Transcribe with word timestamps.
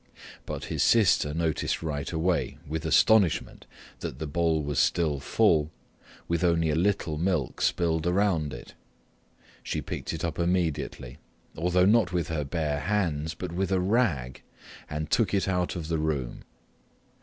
But 0.47 0.63
his 0.65 0.81
sister 0.81 1.31
noticed 1.31 1.83
right 1.83 2.11
away 2.11 2.57
with 2.67 2.85
astonishment 2.87 3.67
that 3.99 4.17
the 4.17 4.25
bowl 4.25 4.63
was 4.63 4.79
still 4.79 5.19
full, 5.19 5.69
with 6.27 6.43
only 6.43 6.71
a 6.71 6.75
little 6.75 7.19
milk 7.19 7.61
spilled 7.61 8.07
around 8.07 8.51
it. 8.51 8.73
She 9.61 9.79
picked 9.79 10.11
it 10.11 10.25
up 10.25 10.39
immediately, 10.39 11.19
although 11.55 11.85
not 11.85 12.11
with 12.11 12.29
her 12.29 12.43
bare 12.43 12.79
hands 12.79 13.35
but 13.35 13.51
with 13.51 13.71
a 13.71 13.79
rag, 13.79 14.41
and 14.89 15.07
took 15.11 15.35
it 15.35 15.47
out 15.47 15.75
of 15.75 15.87
the 15.87 15.99
room. 15.99 16.45